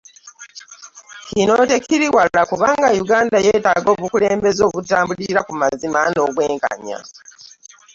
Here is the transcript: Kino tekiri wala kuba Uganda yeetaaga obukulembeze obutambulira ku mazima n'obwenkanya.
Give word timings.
Kino 1.29 1.53
tekiri 1.71 2.07
wala 2.17 2.41
kuba 2.49 2.67
Uganda 3.03 3.37
yeetaaga 3.45 3.89
obukulembeze 3.95 4.61
obutambulira 4.69 5.39
ku 5.47 5.53
mazima 5.61 5.99
n'obwenkanya. 6.11 6.97